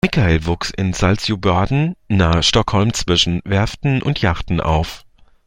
[0.03, 5.05] Mikael wuchs in Saltsjöbaden nahe Stockholm zwischen Werften und Yachten auf.